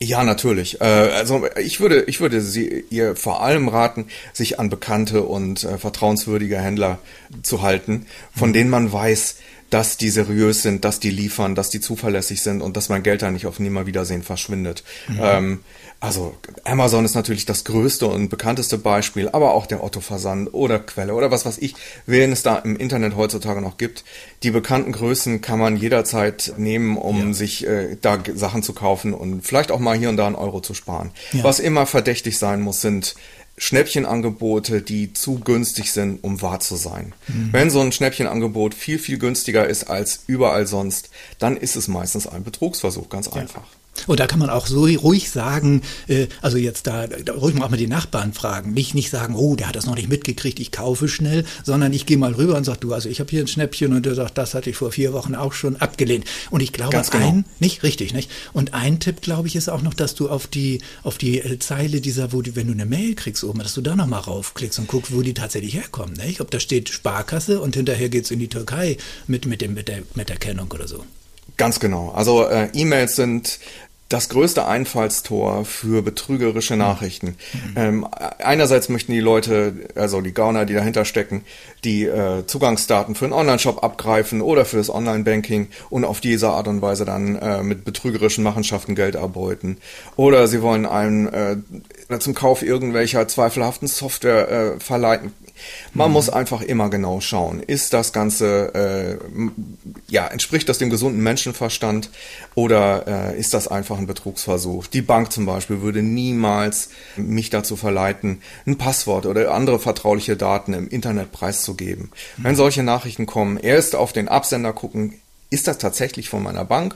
Ja, 0.00 0.24
natürlich. 0.24 0.80
Äh, 0.80 0.84
also 0.84 1.46
ich 1.60 1.80
würde, 1.80 2.02
ich 2.02 2.20
würde 2.20 2.40
sie 2.40 2.84
ihr 2.90 3.16
vor 3.16 3.42
allem 3.42 3.68
raten, 3.68 4.06
sich 4.32 4.58
an 4.58 4.68
bekannte 4.68 5.22
und 5.22 5.64
äh, 5.64 5.78
vertrauenswürdige 5.78 6.58
Händler 6.58 6.98
zu 7.42 7.62
halten, 7.62 8.06
von 8.36 8.50
mhm. 8.50 8.54
denen 8.54 8.70
man 8.70 8.92
weiß, 8.92 9.36
dass 9.74 9.96
die 9.96 10.08
seriös 10.08 10.62
sind, 10.62 10.84
dass 10.84 11.00
die 11.00 11.10
liefern, 11.10 11.56
dass 11.56 11.68
die 11.68 11.80
zuverlässig 11.80 12.40
sind 12.40 12.62
und 12.62 12.76
dass 12.76 12.90
mein 12.90 13.02
Geld 13.02 13.22
da 13.22 13.32
nicht 13.32 13.44
auf 13.44 13.58
Nimmerwiedersehen 13.58 14.22
verschwindet. 14.22 14.84
Mhm. 15.08 15.20
Ähm, 15.20 15.60
also 15.98 16.36
Amazon 16.62 17.04
ist 17.04 17.16
natürlich 17.16 17.44
das 17.44 17.64
größte 17.64 18.06
und 18.06 18.28
bekannteste 18.28 18.78
Beispiel, 18.78 19.30
aber 19.30 19.52
auch 19.52 19.66
der 19.66 19.82
Otto-Versand 19.82 20.54
oder 20.54 20.78
Quelle 20.78 21.12
oder 21.12 21.32
was 21.32 21.44
weiß 21.44 21.58
ich, 21.58 21.74
wen 22.06 22.30
es 22.30 22.44
da 22.44 22.58
im 22.58 22.76
Internet 22.76 23.16
heutzutage 23.16 23.60
noch 23.60 23.76
gibt. 23.76 24.04
Die 24.44 24.52
bekannten 24.52 24.92
Größen 24.92 25.40
kann 25.40 25.58
man 25.58 25.76
jederzeit 25.76 26.54
nehmen, 26.56 26.96
um 26.96 27.28
ja. 27.28 27.32
sich 27.32 27.66
äh, 27.66 27.96
da 28.00 28.20
Sachen 28.32 28.62
zu 28.62 28.74
kaufen 28.74 29.12
und 29.12 29.44
vielleicht 29.44 29.72
auch 29.72 29.80
mal 29.80 29.98
hier 29.98 30.08
und 30.08 30.18
da 30.18 30.28
einen 30.28 30.36
Euro 30.36 30.60
zu 30.60 30.74
sparen. 30.74 31.10
Ja. 31.32 31.42
Was 31.42 31.58
immer 31.58 31.86
verdächtig 31.86 32.38
sein 32.38 32.60
muss, 32.60 32.80
sind 32.80 33.16
Schnäppchenangebote, 33.56 34.82
die 34.82 35.12
zu 35.12 35.38
günstig 35.38 35.92
sind, 35.92 36.22
um 36.24 36.42
wahr 36.42 36.60
zu 36.60 36.76
sein. 36.76 37.12
Mhm. 37.28 37.52
Wenn 37.52 37.70
so 37.70 37.80
ein 37.80 37.92
Schnäppchenangebot 37.92 38.74
viel, 38.74 38.98
viel 38.98 39.18
günstiger 39.18 39.66
ist 39.66 39.84
als 39.84 40.24
überall 40.26 40.66
sonst, 40.66 41.10
dann 41.38 41.56
ist 41.56 41.76
es 41.76 41.86
meistens 41.86 42.26
ein 42.26 42.42
Betrugsversuch, 42.42 43.08
ganz 43.08 43.26
ja. 43.26 43.34
einfach. 43.34 43.64
Und 44.06 44.20
da 44.20 44.26
kann 44.26 44.38
man 44.38 44.50
auch 44.50 44.66
so 44.66 44.84
ruhig 44.84 45.30
sagen, 45.30 45.82
äh, 46.08 46.26
also 46.42 46.58
jetzt 46.58 46.86
da, 46.86 47.06
da 47.06 47.32
ruhig 47.32 47.54
mal 47.54 47.64
auch 47.64 47.70
mal 47.70 47.76
die 47.76 47.86
Nachbarn 47.86 48.32
fragen. 48.32 48.72
Nicht, 48.72 48.94
nicht 48.94 49.10
sagen, 49.10 49.34
oh, 49.34 49.56
der 49.56 49.68
hat 49.68 49.76
das 49.76 49.86
noch 49.86 49.94
nicht 49.94 50.08
mitgekriegt, 50.08 50.60
ich 50.60 50.72
kaufe 50.72 51.08
schnell, 51.08 51.44
sondern 51.62 51.92
ich 51.92 52.06
gehe 52.06 52.18
mal 52.18 52.32
rüber 52.32 52.56
und 52.56 52.64
sage, 52.64 52.78
du, 52.80 52.92
also 52.92 53.08
ich 53.08 53.20
habe 53.20 53.30
hier 53.30 53.40
ein 53.40 53.46
Schnäppchen 53.46 53.92
und 53.92 54.04
der 54.06 54.14
sagt, 54.14 54.36
das 54.38 54.54
hatte 54.54 54.70
ich 54.70 54.76
vor 54.76 54.92
vier 54.92 55.12
Wochen 55.12 55.34
auch 55.34 55.52
schon 55.52 55.76
abgelehnt. 55.76 56.24
Und 56.50 56.62
ich 56.62 56.72
glaube, 56.72 57.00
genau. 57.10 57.26
ein, 57.26 57.44
nicht 57.60 57.82
richtig, 57.82 58.12
nicht? 58.12 58.30
Und 58.52 58.74
ein 58.74 59.00
Tipp, 59.00 59.20
glaube 59.20 59.48
ich, 59.48 59.56
ist 59.56 59.68
auch 59.68 59.82
noch, 59.82 59.94
dass 59.94 60.14
du 60.14 60.28
auf 60.28 60.46
die, 60.46 60.80
auf 61.02 61.18
die 61.18 61.40
äh, 61.40 61.58
Zeile 61.58 62.00
dieser, 62.00 62.32
wo 62.32 62.42
du, 62.42 62.56
wenn 62.56 62.66
du 62.66 62.72
eine 62.72 62.86
Mail 62.86 63.14
kriegst 63.14 63.44
oben, 63.44 63.60
dass 63.60 63.74
du 63.74 63.80
da 63.80 63.96
nochmal 63.96 64.20
raufklickst 64.20 64.78
und 64.78 64.88
guckst, 64.88 65.14
wo 65.14 65.22
die 65.22 65.34
tatsächlich 65.34 65.74
herkommen, 65.74 66.14
nicht? 66.14 66.40
Ob 66.40 66.50
da 66.50 66.60
steht 66.60 66.88
Sparkasse 66.88 67.60
und 67.60 67.76
hinterher 67.76 68.08
geht's 68.08 68.30
in 68.30 68.38
die 68.38 68.48
Türkei 68.48 68.96
mit, 69.26 69.46
mit, 69.46 69.60
dem, 69.60 69.74
mit, 69.74 69.88
der, 69.88 70.02
mit 70.14 70.28
der 70.28 70.36
Kennung 70.36 70.70
oder 70.72 70.88
so. 70.88 71.04
Ganz 71.56 71.78
genau. 71.80 72.10
Also 72.10 72.46
äh, 72.46 72.68
E-Mails 72.72 73.16
sind 73.16 73.58
das 74.10 74.28
größte 74.28 74.66
Einfallstor 74.66 75.64
für 75.64 76.02
betrügerische 76.02 76.76
Nachrichten. 76.76 77.36
Mhm. 77.52 77.72
Ähm, 77.76 78.06
einerseits 78.38 78.88
möchten 78.88 79.12
die 79.12 79.20
Leute, 79.20 79.74
also 79.94 80.20
die 80.20 80.32
Gauner, 80.32 80.66
die 80.66 80.74
dahinter 80.74 81.04
stecken, 81.04 81.42
die 81.84 82.04
äh, 82.04 82.46
Zugangsdaten 82.46 83.14
für 83.14 83.24
einen 83.24 83.32
Online-Shop 83.32 83.82
abgreifen 83.82 84.42
oder 84.42 84.66
für 84.66 84.76
das 84.76 84.90
Online-Banking 84.90 85.68
und 85.88 86.04
auf 86.04 86.20
diese 86.20 86.50
Art 86.50 86.68
und 86.68 86.82
Weise 86.82 87.04
dann 87.06 87.36
äh, 87.36 87.62
mit 87.62 87.84
betrügerischen 87.84 88.44
Machenschaften 88.44 88.94
Geld 88.94 89.14
erbeuten. 89.14 89.78
Oder 90.16 90.48
sie 90.48 90.60
wollen 90.60 90.86
einen 90.86 91.26
äh, 91.26 92.18
zum 92.20 92.34
Kauf 92.34 92.62
irgendwelcher 92.62 93.26
zweifelhaften 93.26 93.88
Software 93.88 94.50
äh, 94.50 94.80
verleiten, 94.80 95.32
man 95.92 96.08
mhm. 96.08 96.14
muss 96.14 96.30
einfach 96.30 96.62
immer 96.62 96.90
genau 96.90 97.20
schauen, 97.20 97.60
ist 97.60 97.92
das 97.92 98.12
Ganze, 98.12 98.74
äh, 98.74 99.16
ja, 100.14 100.28
entspricht 100.28 100.68
das 100.68 100.78
dem 100.78 100.90
gesunden 100.90 101.20
Menschenverstand 101.24 102.08
oder 102.54 103.32
äh, 103.32 103.38
ist 103.38 103.52
das 103.52 103.66
einfach 103.66 103.98
ein 103.98 104.06
Betrugsversuch? 104.06 104.86
Die 104.86 105.02
Bank 105.02 105.32
zum 105.32 105.44
Beispiel 105.44 105.82
würde 105.82 106.02
niemals 106.02 106.90
mich 107.16 107.50
dazu 107.50 107.74
verleiten, 107.74 108.40
ein 108.64 108.78
Passwort 108.78 109.26
oder 109.26 109.52
andere 109.52 109.80
vertrauliche 109.80 110.36
Daten 110.36 110.72
im 110.72 110.88
Internet 110.88 111.32
preiszugeben. 111.32 112.12
Mhm. 112.36 112.44
Wenn 112.44 112.54
solche 112.54 112.84
Nachrichten 112.84 113.26
kommen, 113.26 113.56
erst 113.58 113.96
auf 113.96 114.12
den 114.12 114.28
Absender 114.28 114.72
gucken, 114.72 115.20
ist 115.50 115.66
das 115.66 115.78
tatsächlich 115.78 116.28
von 116.28 116.44
meiner 116.44 116.64
Bank? 116.64 116.94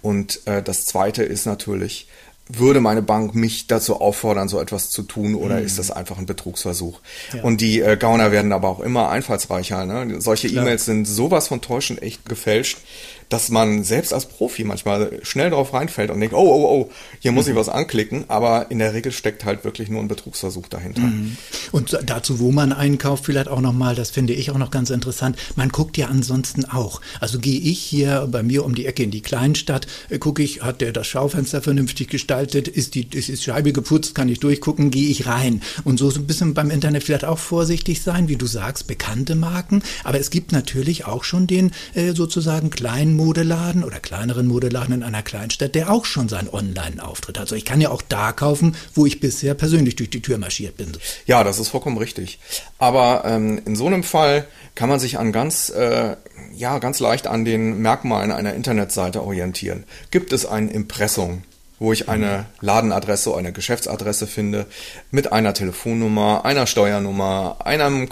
Und 0.00 0.46
äh, 0.46 0.62
das 0.62 0.86
Zweite 0.86 1.24
ist 1.24 1.44
natürlich, 1.44 2.08
würde 2.48 2.80
meine 2.80 3.02
Bank 3.02 3.34
mich 3.34 3.66
dazu 3.66 4.00
auffordern, 4.00 4.48
so 4.48 4.60
etwas 4.60 4.90
zu 4.90 5.02
tun 5.02 5.34
oder 5.34 5.56
mhm. 5.58 5.66
ist 5.66 5.78
das 5.78 5.90
einfach 5.90 6.18
ein 6.18 6.26
Betrugsversuch? 6.26 7.00
Ja. 7.32 7.42
Und 7.42 7.60
die 7.60 7.80
äh, 7.80 7.96
Gauner 7.96 8.30
werden 8.30 8.52
aber 8.52 8.68
auch 8.68 8.80
immer 8.80 9.08
einfallsreicher. 9.10 9.84
Ne? 9.84 10.20
Solche 10.20 10.48
E-Mails 10.48 10.84
sind 10.84 11.06
sowas 11.06 11.48
von 11.48 11.60
täuschend 11.60 12.02
echt 12.02 12.24
gefälscht 12.28 12.78
dass 13.28 13.48
man 13.50 13.82
selbst 13.84 14.12
als 14.12 14.26
Profi 14.26 14.64
manchmal 14.64 15.20
schnell 15.22 15.50
drauf 15.50 15.72
reinfällt 15.74 16.10
und 16.10 16.20
denkt, 16.20 16.34
oh, 16.34 16.38
oh, 16.38 16.64
oh, 16.64 16.90
hier 17.20 17.32
muss 17.32 17.46
mhm. 17.46 17.52
ich 17.52 17.56
was 17.58 17.68
anklicken, 17.68 18.24
aber 18.28 18.70
in 18.70 18.78
der 18.78 18.94
Regel 18.94 19.12
steckt 19.12 19.44
halt 19.44 19.64
wirklich 19.64 19.88
nur 19.88 20.00
ein 20.00 20.08
Betrugsversuch 20.08 20.68
dahinter. 20.68 21.02
Mhm. 21.02 21.36
Und 21.72 21.98
dazu, 22.06 22.38
wo 22.38 22.52
man 22.52 22.72
einkauft, 22.72 23.24
vielleicht 23.24 23.48
auch 23.48 23.60
nochmal, 23.60 23.94
das 23.94 24.10
finde 24.10 24.32
ich 24.32 24.50
auch 24.50 24.58
noch 24.58 24.70
ganz 24.70 24.90
interessant, 24.90 25.36
man 25.56 25.70
guckt 25.70 25.96
ja 25.96 26.06
ansonsten 26.06 26.64
auch. 26.64 27.00
Also 27.20 27.38
gehe 27.38 27.58
ich 27.58 27.80
hier 27.80 28.28
bei 28.30 28.42
mir 28.42 28.64
um 28.64 28.74
die 28.74 28.86
Ecke 28.86 29.02
in 29.02 29.10
die 29.10 29.22
Kleinstadt, 29.22 29.86
äh, 30.08 30.18
gucke 30.18 30.42
ich, 30.42 30.62
hat 30.62 30.80
der 30.80 30.92
das 30.92 31.06
Schaufenster 31.06 31.62
vernünftig 31.62 32.08
gestaltet, 32.08 32.68
ist 32.68 32.94
die, 32.94 33.08
ist 33.12 33.28
die 33.28 33.36
Scheibe 33.36 33.72
geputzt, 33.72 34.14
kann 34.14 34.28
ich 34.28 34.38
durchgucken, 34.40 34.90
gehe 34.90 35.08
ich 35.08 35.26
rein. 35.26 35.62
Und 35.84 35.98
so 35.98 36.10
ein 36.10 36.26
bisschen 36.26 36.54
beim 36.54 36.70
Internet 36.70 37.02
vielleicht 37.02 37.24
auch 37.24 37.38
vorsichtig 37.38 38.02
sein, 38.02 38.28
wie 38.28 38.36
du 38.36 38.46
sagst, 38.46 38.86
bekannte 38.86 39.34
Marken, 39.34 39.82
aber 40.04 40.20
es 40.20 40.30
gibt 40.30 40.52
natürlich 40.52 41.06
auch 41.06 41.24
schon 41.24 41.46
den 41.46 41.72
äh, 41.94 42.12
sozusagen 42.12 42.70
kleinen 42.70 43.15
Modeladen 43.16 43.82
oder 43.82 43.98
kleineren 43.98 44.46
Modeladen 44.46 44.94
in 44.94 45.02
einer 45.02 45.22
Kleinstadt, 45.22 45.74
der 45.74 45.90
auch 45.90 46.04
schon 46.04 46.28
seinen 46.28 46.48
Online-Auftritt 46.48 47.38
hat. 47.38 47.42
Also 47.42 47.56
ich 47.56 47.64
kann 47.64 47.80
ja 47.80 47.90
auch 47.90 48.02
da 48.02 48.32
kaufen, 48.32 48.76
wo 48.94 49.06
ich 49.06 49.20
bisher 49.20 49.54
persönlich 49.54 49.96
durch 49.96 50.10
die 50.10 50.22
Tür 50.22 50.38
marschiert 50.38 50.76
bin. 50.76 50.92
Ja, 51.26 51.42
das 51.42 51.58
ist 51.58 51.68
vollkommen 51.68 51.98
richtig. 51.98 52.38
Aber 52.78 53.22
ähm, 53.24 53.60
in 53.64 53.76
so 53.76 53.86
einem 53.86 54.02
Fall 54.02 54.46
kann 54.74 54.88
man 54.88 55.00
sich 55.00 55.18
an 55.18 55.32
ganz, 55.32 55.70
äh, 55.70 56.16
ja, 56.54 56.78
ganz 56.78 57.00
leicht 57.00 57.26
an 57.26 57.44
den 57.44 57.80
Merkmalen 57.82 58.30
einer 58.30 58.54
Internetseite 58.54 59.22
orientieren. 59.22 59.84
Gibt 60.10 60.32
es 60.32 60.46
ein 60.46 60.68
Impressum? 60.68 61.42
Wo 61.78 61.92
ich 61.92 62.08
eine 62.08 62.46
Ladenadresse 62.60 63.30
oder 63.30 63.40
eine 63.40 63.52
Geschäftsadresse 63.52 64.26
finde 64.26 64.66
mit 65.10 65.32
einer 65.32 65.52
Telefonnummer, 65.52 66.44
einer 66.44 66.66
Steuernummer, 66.66 67.58
einem, 67.64 68.08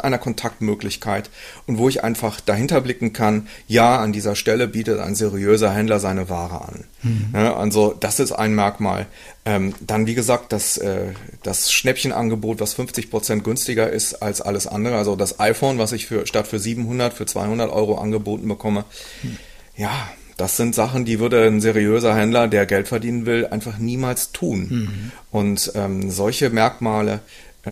einer 0.00 0.18
Kontaktmöglichkeit 0.18 1.30
und 1.66 1.78
wo 1.78 1.88
ich 1.88 2.04
einfach 2.04 2.40
dahinter 2.40 2.80
blicken 2.80 3.12
kann, 3.12 3.48
ja, 3.66 3.98
an 3.98 4.12
dieser 4.12 4.36
Stelle 4.36 4.68
bietet 4.68 5.00
ein 5.00 5.16
seriöser 5.16 5.72
Händler 5.72 5.98
seine 5.98 6.28
Ware 6.28 6.62
an. 6.68 6.84
Mhm. 7.02 7.30
Ja, 7.34 7.56
also 7.56 7.94
das 7.98 8.20
ist 8.20 8.32
ein 8.32 8.54
Merkmal. 8.54 9.06
Ähm, 9.44 9.74
dann, 9.80 10.06
wie 10.06 10.14
gesagt, 10.14 10.52
das, 10.52 10.76
äh, 10.76 11.12
das 11.42 11.72
Schnäppchenangebot, 11.72 12.60
was 12.60 12.74
50 12.74 13.10
Prozent 13.10 13.44
günstiger 13.44 13.90
ist 13.90 14.22
als 14.22 14.40
alles 14.40 14.66
andere, 14.66 14.96
also 14.96 15.16
das 15.16 15.40
iPhone, 15.40 15.78
was 15.78 15.92
ich 15.92 16.06
für, 16.06 16.26
statt 16.26 16.46
für 16.46 16.58
700, 16.58 17.14
für 17.14 17.26
200 17.26 17.70
Euro 17.70 17.98
angeboten 17.98 18.46
bekomme. 18.46 18.84
Mhm. 19.22 19.38
Ja, 19.76 20.08
das 20.38 20.56
sind 20.56 20.74
Sachen, 20.74 21.04
die 21.04 21.18
würde 21.18 21.46
ein 21.46 21.60
seriöser 21.60 22.14
Händler, 22.14 22.48
der 22.48 22.64
Geld 22.64 22.88
verdienen 22.88 23.26
will, 23.26 23.46
einfach 23.46 23.76
niemals 23.78 24.30
tun. 24.32 24.68
Mhm. 24.70 25.12
Und 25.30 25.72
ähm, 25.74 26.10
solche 26.10 26.48
Merkmale 26.48 27.20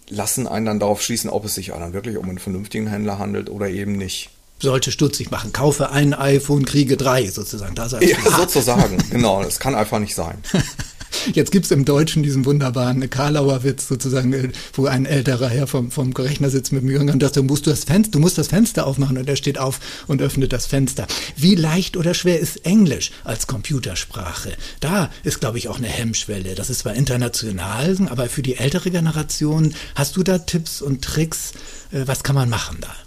lassen 0.08 0.48
einen 0.48 0.66
dann 0.66 0.80
darauf 0.80 1.00
schließen, 1.00 1.30
ob 1.30 1.44
es 1.44 1.54
sich 1.54 1.68
dann 1.68 1.92
wirklich 1.92 2.18
um 2.18 2.28
einen 2.28 2.38
vernünftigen 2.38 2.88
Händler 2.88 3.18
handelt 3.18 3.48
oder 3.48 3.68
eben 3.68 3.92
nicht 3.92 4.30
sollte 4.58 4.90
stutzig 4.90 5.30
machen. 5.30 5.52
Kaufe 5.52 5.90
ein 5.90 6.14
iPhone, 6.14 6.64
kriege 6.64 6.96
drei 6.96 7.26
sozusagen. 7.26 7.74
Das 7.74 7.92
ja, 7.92 8.16
sozusagen, 8.36 8.96
genau. 9.10 9.42
Das 9.42 9.58
kann 9.58 9.74
einfach 9.74 9.98
nicht 9.98 10.14
sein. 10.14 10.38
Jetzt 11.32 11.50
gibt's 11.50 11.70
im 11.70 11.84
Deutschen 11.84 12.22
diesen 12.22 12.44
wunderbaren 12.44 13.08
Karlauer 13.10 13.64
Witz 13.64 13.88
sozusagen, 13.88 14.32
äh, 14.32 14.50
wo 14.72 14.86
ein 14.86 15.06
älterer 15.06 15.48
Herr 15.48 15.66
vom, 15.66 15.90
vom 15.90 16.12
Rechner 16.12 16.50
sitzt 16.50 16.72
mit 16.72 16.82
dem 16.82 16.90
Jüngeren 16.90 17.14
und 17.14 17.22
sagt, 17.22 17.36
du 17.36 17.42
musst, 17.42 17.66
das 17.66 17.84
Fenster, 17.84 18.12
du 18.12 18.18
musst 18.18 18.38
das 18.38 18.48
Fenster 18.48 18.86
aufmachen 18.86 19.18
und 19.18 19.28
er 19.28 19.36
steht 19.36 19.58
auf 19.58 19.80
und 20.06 20.22
öffnet 20.22 20.52
das 20.52 20.66
Fenster. 20.66 21.06
Wie 21.36 21.54
leicht 21.54 21.96
oder 21.96 22.14
schwer 22.14 22.38
ist 22.40 22.64
Englisch 22.64 23.10
als 23.24 23.46
Computersprache? 23.46 24.52
Da 24.80 25.10
ist, 25.24 25.40
glaube 25.40 25.58
ich, 25.58 25.68
auch 25.68 25.78
eine 25.78 25.88
Hemmschwelle. 25.88 26.54
Das 26.54 26.70
ist 26.70 26.80
zwar 26.80 26.94
international, 26.94 27.96
aber 28.08 28.28
für 28.28 28.42
die 28.42 28.56
ältere 28.56 28.90
Generation, 28.90 29.74
hast 29.94 30.16
du 30.16 30.22
da 30.22 30.38
Tipps 30.38 30.80
und 30.82 31.02
Tricks? 31.02 31.52
Äh, 31.92 32.06
was 32.06 32.22
kann 32.22 32.34
man 32.34 32.48
machen 32.48 32.78
da? 32.80 33.05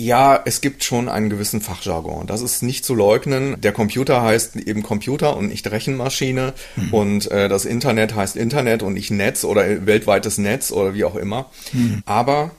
Ja, 0.00 0.40
es 0.46 0.62
gibt 0.62 0.82
schon 0.82 1.10
einen 1.10 1.28
gewissen 1.28 1.60
Fachjargon. 1.60 2.26
Das 2.26 2.40
ist 2.40 2.62
nicht 2.62 2.86
zu 2.86 2.94
leugnen. 2.94 3.60
Der 3.60 3.72
Computer 3.72 4.22
heißt 4.22 4.56
eben 4.56 4.82
Computer 4.82 5.36
und 5.36 5.48
nicht 5.48 5.70
Rechenmaschine. 5.70 6.54
Mhm. 6.76 6.94
Und 6.94 7.30
äh, 7.30 7.50
das 7.50 7.66
Internet 7.66 8.14
heißt 8.14 8.34
Internet 8.34 8.82
und 8.82 8.94
nicht 8.94 9.10
Netz 9.10 9.44
oder 9.44 9.84
weltweites 9.84 10.38
Netz 10.38 10.72
oder 10.72 10.94
wie 10.94 11.04
auch 11.04 11.16
immer. 11.16 11.50
Mhm. 11.74 12.02
Aber 12.06 12.52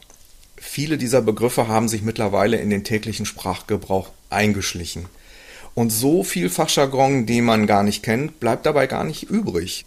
viele 0.56 1.00
dieser 1.00 1.24
Begriffe 1.24 1.68
haben 1.68 1.88
sich 1.88 2.04
mittlerweile 2.04 2.58
in 2.58 2.70
den 2.70 2.84
täglichen 2.84 3.26
Sprachgebrauch 3.26 4.12
eingeschlichen. 4.30 5.08
Und 5.74 5.90
so 5.90 6.24
viel 6.24 6.48
Fachjargon, 6.48 7.26
den 7.26 7.46
man 7.46 7.66
gar 7.66 7.82
nicht 7.82 8.04
kennt, 8.04 8.40
bleibt 8.40 8.68
dabei 8.68 8.86
gar 8.86 9.04
nicht 9.04 9.24
übrig 9.24 9.86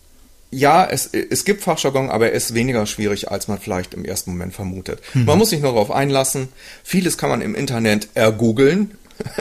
ja, 0.54 0.84
es, 0.84 1.06
es 1.06 1.44
gibt 1.44 1.62
Fachjargon, 1.62 2.10
aber 2.10 2.26
er 2.26 2.32
ist 2.32 2.54
weniger 2.54 2.86
schwierig, 2.86 3.30
als 3.30 3.48
man 3.48 3.58
vielleicht 3.58 3.94
im 3.94 4.04
ersten 4.04 4.30
Moment 4.30 4.54
vermutet. 4.54 5.00
Mhm. 5.12 5.24
Man 5.24 5.38
muss 5.38 5.50
sich 5.50 5.60
nur 5.60 5.72
darauf 5.72 5.90
einlassen. 5.90 6.48
Vieles 6.82 7.18
kann 7.18 7.30
man 7.30 7.40
im 7.40 7.54
Internet 7.54 8.08
ergoogeln. 8.14 8.96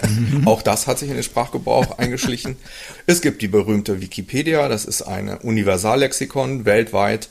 Mhm. 0.07 0.41
Auch 0.47 0.61
das 0.61 0.87
hat 0.87 0.99
sich 0.99 1.09
in 1.09 1.15
den 1.15 1.23
Sprachgebrauch 1.23 1.97
eingeschlichen. 1.97 2.57
Es 3.05 3.21
gibt 3.21 3.41
die 3.41 3.47
berühmte 3.47 4.01
Wikipedia, 4.01 4.67
das 4.69 4.85
ist 4.85 5.03
ein 5.03 5.29
Universallexikon 5.37 6.65
weltweit, 6.65 7.29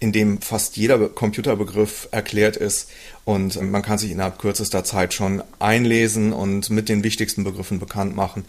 in 0.00 0.12
dem 0.12 0.40
fast 0.40 0.76
jeder 0.76 1.08
Computerbegriff 1.08 2.08
erklärt 2.10 2.56
ist 2.56 2.90
und 3.24 3.60
man 3.62 3.82
kann 3.82 3.98
sich 3.98 4.10
innerhalb 4.10 4.38
kürzester 4.38 4.84
Zeit 4.84 5.14
schon 5.14 5.42
einlesen 5.58 6.32
und 6.32 6.68
mit 6.70 6.88
den 6.88 7.04
wichtigsten 7.04 7.44
Begriffen 7.44 7.78
bekannt 7.78 8.14
machen. 8.14 8.44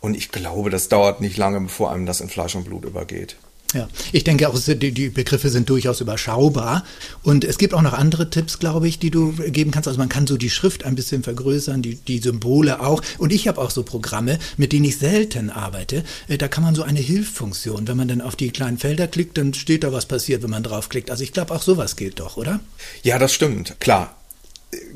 Und 0.00 0.16
ich 0.16 0.30
glaube, 0.30 0.70
das 0.70 0.88
dauert 0.88 1.20
nicht 1.20 1.36
lange, 1.36 1.60
bevor 1.60 1.92
einem 1.92 2.04
das 2.04 2.20
in 2.20 2.28
Fleisch 2.28 2.54
und 2.54 2.64
Blut 2.64 2.84
übergeht. 2.84 3.36
Ja, 3.74 3.86
ich 4.12 4.24
denke 4.24 4.48
auch, 4.48 4.58
die, 4.58 5.10
Begriffe 5.10 5.50
sind 5.50 5.68
durchaus 5.68 6.00
überschaubar. 6.00 6.84
Und 7.22 7.44
es 7.44 7.58
gibt 7.58 7.74
auch 7.74 7.82
noch 7.82 7.92
andere 7.92 8.30
Tipps, 8.30 8.58
glaube 8.58 8.88
ich, 8.88 8.98
die 8.98 9.10
du 9.10 9.32
geben 9.32 9.72
kannst. 9.72 9.88
Also 9.88 9.98
man 9.98 10.08
kann 10.08 10.26
so 10.26 10.38
die 10.38 10.48
Schrift 10.48 10.86
ein 10.86 10.94
bisschen 10.94 11.22
vergrößern, 11.22 11.82
die, 11.82 11.96
die 11.96 12.18
Symbole 12.18 12.80
auch. 12.80 13.02
Und 13.18 13.30
ich 13.30 13.46
habe 13.46 13.60
auch 13.60 13.70
so 13.70 13.82
Programme, 13.82 14.38
mit 14.56 14.72
denen 14.72 14.86
ich 14.86 14.96
selten 14.96 15.50
arbeite. 15.50 16.02
Äh, 16.28 16.38
da 16.38 16.48
kann 16.48 16.64
man 16.64 16.74
so 16.74 16.82
eine 16.82 17.00
Hilffunktion. 17.00 17.86
Wenn 17.86 17.98
man 17.98 18.08
dann 18.08 18.22
auf 18.22 18.36
die 18.36 18.50
kleinen 18.50 18.78
Felder 18.78 19.06
klickt, 19.06 19.36
dann 19.36 19.52
steht 19.52 19.84
da, 19.84 19.92
was 19.92 20.06
passiert, 20.06 20.42
wenn 20.42 20.50
man 20.50 20.62
draufklickt. 20.62 21.10
Also 21.10 21.22
ich 21.22 21.32
glaube, 21.32 21.54
auch 21.54 21.62
sowas 21.62 21.96
geht 21.96 22.20
doch, 22.20 22.38
oder? 22.38 22.60
Ja, 23.02 23.18
das 23.18 23.34
stimmt. 23.34 23.78
Klar. 23.80 24.17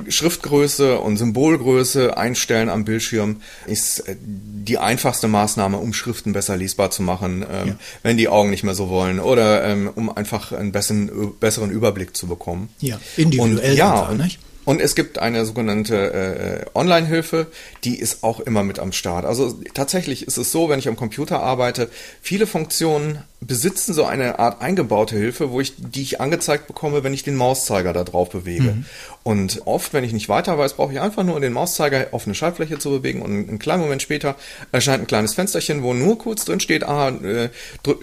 Schriftgröße 0.09 0.99
und 0.99 1.17
Symbolgröße 1.17 2.17
einstellen 2.17 2.69
am 2.69 2.85
Bildschirm 2.85 3.41
ist 3.67 4.01
äh, 4.01 4.17
die 4.21 4.79
einfachste 4.79 5.29
Maßnahme, 5.29 5.79
um 5.79 5.95
Schriften 5.95 6.33
besser 6.33 6.57
lesbar 6.57 6.91
zu 6.91 7.03
machen, 7.03 7.45
ähm, 7.51 7.69
ja. 7.69 7.77
wenn 8.03 8.17
die 8.17 8.29
Augen 8.29 8.51
nicht 8.51 8.65
mehr 8.65 8.75
so 8.75 8.91
wollen 8.91 9.19
oder 9.19 9.65
ähm, 9.65 9.91
um 9.95 10.15
einfach 10.15 10.53
einen 10.53 10.73
besseren, 10.73 11.33
besseren 11.41 11.71
Überblick 11.71 12.15
zu 12.15 12.27
bekommen. 12.27 12.69
Ja, 12.81 13.01
individuell. 13.17 13.71
Und, 13.71 13.77
ja, 13.77 14.09
einfach, 14.09 14.25
nicht? 14.25 14.39
Und 14.65 14.81
es 14.81 14.95
gibt 14.95 15.19
eine 15.19 15.45
sogenannte 15.45 16.67
äh, 16.75 16.79
Online-Hilfe, 16.79 17.49
die 17.83 17.99
ist 17.99 18.23
auch 18.23 18.41
immer 18.41 18.63
mit 18.63 18.79
am 18.79 18.93
Start. 18.93 19.25
Also 19.25 19.59
tatsächlich 19.75 20.27
ist 20.27 20.37
es 20.37 20.53
so, 20.53 20.69
wenn 20.69 20.79
ich 20.79 20.87
am 20.87 20.97
Computer 20.97 21.43
arbeite, 21.43 21.91
viele 22.21 22.47
Funktionen 22.47 23.23
besitzen 23.47 23.93
so 23.93 24.05
eine 24.05 24.39
Art 24.39 24.63
eingebaute 24.63 25.17
Hilfe, 25.17 25.51
wo 25.51 25.61
ich, 25.61 25.75
die 25.77 26.03
ich 26.03 26.21
angezeigt 26.21 26.67
bekomme, 26.69 27.03
wenn 27.03 27.13
ich 27.13 27.25
den 27.25 27.35
Mauszeiger 27.35 27.93
da 27.93 28.05
drauf 28.05 28.31
bewege. 28.31 28.75
Mhm. 28.75 28.85
Und 29.25 29.63
oft, 29.67 29.93
wenn 29.93 30.05
ich 30.05 30.13
nicht 30.13 30.29
weiter 30.29 30.59
weiß, 30.59 30.75
brauche 30.75 30.93
ich 30.93 31.01
einfach 31.01 31.25
nur 31.25 31.41
den 31.41 31.53
Mauszeiger 31.53 32.09
auf 32.13 32.27
eine 32.27 32.35
Schaltfläche 32.35 32.79
zu 32.79 32.91
bewegen 32.91 33.23
und 33.23 33.49
einen 33.49 33.59
kleinen 33.59 33.83
Moment 33.83 34.03
später 34.03 34.37
erscheint 34.73 35.03
ein 35.03 35.07
kleines 35.07 35.35
Fensterchen, 35.35 35.83
wo 35.83 35.95
nur 35.95 36.19
kurz 36.19 36.45
drin 36.45 36.61
steht, 36.61 36.85
ah, 36.85 37.09
äh, 37.09 37.49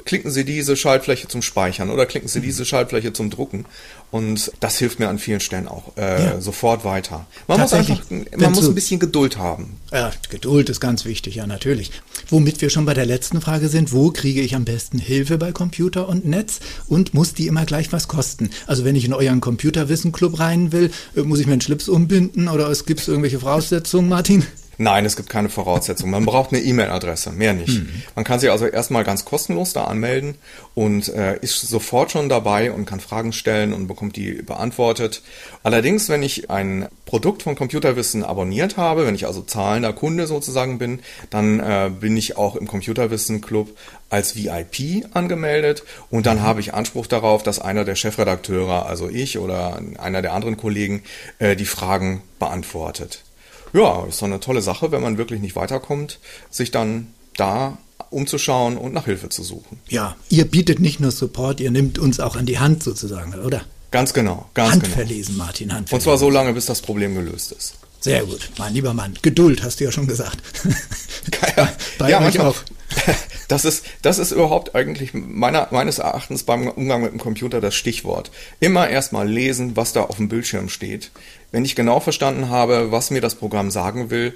klicken 0.05 0.31
Sie 0.31 0.46
diese 0.46 0.75
Schaltfläche 0.75 1.27
zum 1.27 1.41
Speichern 1.41 1.89
oder 1.89 2.05
klicken 2.05 2.27
Sie 2.27 2.39
mhm. 2.39 2.43
diese 2.43 2.65
Schaltfläche 2.65 3.13
zum 3.13 3.29
Drucken. 3.29 3.65
Und 4.12 4.51
das 4.60 4.77
hilft 4.79 5.00
mir 5.00 5.08
an 5.08 5.19
vielen 5.19 5.39
Stellen 5.39 5.67
auch 5.67 5.96
äh, 5.96 6.24
ja. 6.24 6.41
sofort 6.41 6.84
weiter. 6.84 7.27
Man 7.48 7.60
muss 7.60 7.74
einfach, 7.74 8.01
man 8.10 8.51
muss 8.53 8.67
ein 8.67 8.74
bisschen 8.74 9.00
Geduld 9.00 9.38
haben. 9.38 9.77
Ja, 9.91 10.12
Geduld 10.29 10.69
ist 10.69 10.79
ganz 10.79 11.05
wichtig, 11.05 11.36
ja 11.36 11.46
natürlich. 11.46 11.91
Womit 12.29 12.62
wir 12.62 12.72
schon 12.72 12.86
bei 12.86 12.96
der 12.96 13.05
letzten 13.05 13.39
Frage 13.39 13.69
sind, 13.69 13.93
wo 13.93 14.10
kriege 14.10 14.41
ich 14.41 14.55
am 14.55 14.65
besten 14.65 14.98
Hilfe 14.98 15.29
bei 15.38 15.52
Computer 15.52 16.10
und 16.10 16.26
Netz 16.26 16.60
und 16.88 17.14
muss 17.14 17.34
die 17.34 17.48
immer 17.48 17.66
gleich 17.66 17.92
was 17.92 18.08
kosten? 18.08 18.50
Also 18.68 18.86
wenn 18.86 18.96
ich 18.96 19.06
in 19.06 19.14
euren 19.14 19.42
Computerwissen-Club 19.42 20.40
rein 20.40 20.72
will, 20.72 20.92
äh, 21.16 21.22
muss 21.22 21.40
ich 21.40 21.46
mir 21.46 21.54
einen 21.54 21.62
Schlips 21.62 21.90
umbinden 21.90 22.48
oder 22.48 22.70
es 22.70 22.86
gibt 22.86 23.08
irgendwelche 23.08 23.40
Voraussetzungen, 23.40 24.10
Martin? 24.10 24.44
Nein, 24.82 25.04
es 25.04 25.18
gibt 25.18 25.28
keine 25.30 25.50
Voraussetzungen. 25.50 26.10
Man 26.10 26.26
braucht 26.26 26.54
eine 26.54 26.62
E-Mail-Adresse, 26.62 27.34
mehr 27.34 27.54
nicht. 27.54 27.80
Mhm. 27.80 28.02
Man 28.16 28.24
kann 28.24 28.40
sich 28.40 28.50
also 28.50 28.66
erstmal 28.66 29.04
ganz 29.04 29.26
kostenlos 29.26 29.74
da 29.74 29.84
anmelden 29.84 30.36
und 30.74 31.10
äh, 31.10 31.38
ist 31.42 31.60
sofort 31.60 32.14
schon 32.14 32.30
dabei 32.30 32.72
und 32.72 32.86
kann 32.86 33.02
Fragen 33.02 33.34
stellen 33.34 33.74
und 33.74 33.88
bekommt 33.88 34.16
die 34.16 34.42
beantwortet. 34.42 35.22
Allerdings, 35.64 36.08
wenn 36.08 36.24
ich 36.24 36.50
ein 36.50 36.88
Produkt 37.06 37.44
von 37.44 37.56
Computerwissen 37.56 38.24
abonniert 38.24 38.78
habe, 38.78 39.06
wenn 39.06 39.16
ich 39.16 39.28
also 39.28 39.42
zahlender 39.42 39.92
Kunde 39.92 40.28
sozusagen 40.28 40.78
bin, 40.78 41.02
dann 41.30 41.60
äh, 41.60 41.92
bin 42.00 42.16
ich 42.16 42.38
auch 42.38 42.56
im 42.56 42.66
Computerwissen 42.66 43.42
Club 43.42 43.76
als 44.10 44.38
VIP 44.38 45.08
angemeldet 45.14 45.84
und 46.10 46.26
dann 46.26 46.38
mhm. 46.38 46.44
habe 46.44 46.62
ich 46.62 46.74
Anspruch 46.74 47.08
darauf, 47.08 47.44
dass 47.44 47.60
einer 47.60 47.84
der 47.84 47.96
Chefredakteure, 47.96 48.86
also 48.86 49.10
ich 49.10 49.40
oder 49.40 49.82
einer 49.98 50.22
der 50.22 50.32
anderen 50.32 50.56
Kollegen, 50.56 51.04
äh, 51.40 51.58
die 51.58 51.66
Fragen 51.66 52.22
beantwortet 52.40 53.26
ja, 53.74 54.06
ist 54.06 54.22
doch 54.22 54.28
eine 54.28 54.40
tolle 54.40 54.62
Sache, 54.62 54.92
wenn 54.92 55.02
man 55.02 55.18
wirklich 55.18 55.42
nicht 55.42 55.56
weiterkommt, 55.56 56.20
sich 56.50 56.72
dann 56.72 57.08
da 57.36 57.78
umzuschauen 58.10 58.78
und 58.78 58.94
nach 58.94 59.06
Hilfe 59.06 59.30
zu 59.30 59.44
suchen. 59.44 59.80
Ja, 59.88 60.16
ihr 60.30 60.46
bietet 60.46 60.80
nicht 60.80 61.00
nur 61.00 61.12
Support, 61.12 61.60
ihr 61.60 61.72
nimmt 61.72 62.00
uns 62.00 62.20
auch 62.20 62.36
an 62.36 62.46
die 62.46 62.60
Hand 62.60 62.84
sozusagen, 62.84 63.34
oder? 63.36 63.62
Ganz 63.92 64.14
genau, 64.14 64.50
ganz 64.54 64.74
Handverlesen, 64.74 65.34
genau. 65.34 65.46
Martin, 65.46 65.74
Handverlesen. 65.74 65.96
Und 65.96 66.02
zwar 66.02 66.18
so 66.18 66.30
lange, 66.30 66.54
bis 66.54 66.66
das 66.66 66.82
Problem 66.82 67.16
gelöst 67.16 67.52
ist. 67.52 67.76
Sehr 68.02 68.24
gut, 68.24 68.50
mein 68.58 68.74
lieber 68.74 68.94
Mann. 68.94 69.18
Geduld, 69.22 69.62
hast 69.62 69.80
du 69.80 69.84
ja 69.84 69.92
schon 69.92 70.08
gesagt. 70.08 70.38
ja, 71.58 71.70
Bei 71.98 72.10
ja 72.10 72.20
manchmal, 72.20 72.48
auch. 72.48 72.56
Das 73.50 73.65
ist, 73.65 73.84
das 74.03 74.19
ist 74.19 74.31
überhaupt 74.31 74.75
eigentlich 74.75 75.15
meiner, 75.15 75.69
meines 75.72 75.98
Erachtens 75.98 76.43
beim 76.43 76.67
Umgang 76.67 77.01
mit 77.01 77.13
dem 77.13 77.19
Computer 77.19 77.60
das 77.60 77.74
Stichwort. 77.74 78.29
Immer 78.60 78.89
erstmal 78.89 79.27
lesen, 79.27 79.75
was 79.75 79.91
da 79.91 80.03
auf 80.03 80.17
dem 80.17 80.29
Bildschirm 80.29 80.69
steht. 80.69 81.10
Wenn 81.51 81.65
ich 81.65 81.75
genau 81.75 82.00
verstanden 82.00 82.50
habe, 82.50 82.91
was 82.91 83.10
mir 83.10 83.22
das 83.22 83.34
Programm 83.34 83.72
sagen 83.72 84.12
will, 84.12 84.36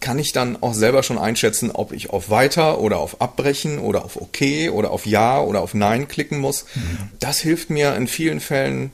kann 0.00 0.18
ich 0.18 0.32
dann 0.32 0.62
auch 0.62 0.74
selber 0.74 1.02
schon 1.02 1.18
einschätzen, 1.18 1.70
ob 1.70 1.92
ich 1.92 2.10
auf 2.10 2.28
Weiter 2.28 2.80
oder 2.80 2.98
auf 2.98 3.22
Abbrechen 3.22 3.78
oder 3.78 4.04
auf 4.04 4.16
OK 4.16 4.70
oder 4.70 4.90
auf 4.90 5.06
Ja 5.06 5.40
oder 5.40 5.62
auf 5.62 5.72
Nein 5.72 6.06
klicken 6.06 6.40
muss. 6.40 6.66
Mhm. 6.74 7.10
Das 7.20 7.38
hilft 7.38 7.70
mir 7.70 7.94
in 7.96 8.06
vielen 8.06 8.40
Fällen 8.40 8.90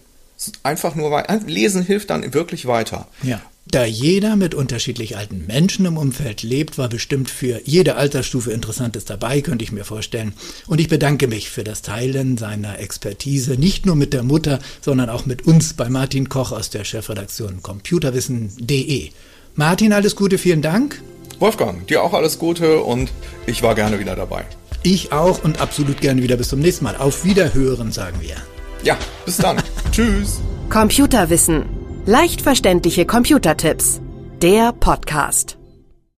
einfach 0.62 0.94
nur 0.94 1.11
weiter. 1.11 1.40
Lesen 1.46 1.82
hilft 1.82 2.11
dann 2.11 2.35
wirklich 2.35 2.66
weiter. 2.66 3.08
Ja. 3.23 3.40
Da 3.68 3.85
jeder 3.85 4.37
mit 4.37 4.54
unterschiedlich 4.54 5.16
alten 5.16 5.44
Menschen 5.46 5.87
im 5.87 5.96
Umfeld 5.96 6.44
lebt, 6.44 6.78
war 6.78 6.88
bestimmt 6.88 7.28
für 7.28 7.61
jede 7.64 7.96
Altersstufe 7.96 8.52
Interessantes 8.52 9.04
dabei, 9.06 9.40
könnte 9.40 9.64
ich 9.64 9.73
mir 9.73 9.85
vorstellen. 9.85 10.35
Und 10.68 10.80
ich 10.80 10.88
bedanke 10.88 11.26
mich 11.26 11.50
für 11.50 11.64
das 11.64 11.82
Teilen 11.82 12.38
seiner 12.38 12.78
Expertise, 12.78 13.54
nicht 13.54 13.85
nur 13.85 13.96
mit 13.96 14.12
der 14.12 14.23
Mutter, 14.23 14.61
sondern 14.80 15.11
auch 15.11 15.26
mit 15.26 15.49
uns 15.49 15.75
bei 15.75 15.88
Martin 15.88 16.28
Koch 16.28 16.52
aus 16.52 16.70
der 16.70 16.85
Chefredaktion 16.85 17.61
computerwissen.de. 17.61 19.11
Martin, 19.56 19.92
alles 19.92 20.14
Gute, 20.14 20.38
vielen 20.38 20.62
Dank. 20.62 21.02
Wolfgang, 21.40 21.87
dir 21.88 22.04
auch 22.04 22.12
alles 22.12 22.38
Gute 22.38 22.80
und 22.80 23.11
ich 23.46 23.64
war 23.64 23.75
gerne 23.75 23.99
wieder 23.99 24.14
dabei. 24.14 24.44
Ich 24.85 25.11
auch 25.11 25.42
und 25.42 25.61
absolut 25.61 26.00
gerne 26.00 26.23
wieder 26.23 26.37
bis 26.37 26.50
zum 26.50 26.61
nächsten 26.61 26.85
Mal. 26.85 26.96
Auf 26.96 27.25
Wiederhören, 27.25 27.90
sagen 27.90 28.18
wir. 28.20 28.37
Ja, 28.85 28.96
bis 29.25 29.38
dann. 29.38 29.61
Tschüss. 29.90 30.40
Computerwissen. 30.70 31.86
Leicht 32.09 32.41
verständliche 32.41 33.05
Computertipps. 33.05 34.01
Der 34.41 34.73
Podcast. 34.73 35.59